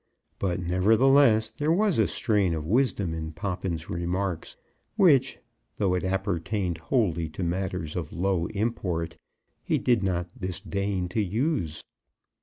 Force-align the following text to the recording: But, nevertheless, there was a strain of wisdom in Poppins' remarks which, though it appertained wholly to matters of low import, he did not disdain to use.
But, 0.39 0.59
nevertheless, 0.59 1.51
there 1.51 1.71
was 1.71 1.99
a 1.99 2.07
strain 2.07 2.55
of 2.55 2.65
wisdom 2.65 3.13
in 3.13 3.33
Poppins' 3.33 3.87
remarks 3.87 4.57
which, 4.95 5.37
though 5.77 5.93
it 5.93 6.03
appertained 6.03 6.79
wholly 6.79 7.29
to 7.29 7.43
matters 7.43 7.95
of 7.95 8.11
low 8.11 8.47
import, 8.47 9.17
he 9.63 9.77
did 9.77 10.01
not 10.01 10.31
disdain 10.39 11.07
to 11.09 11.21
use. 11.21 11.83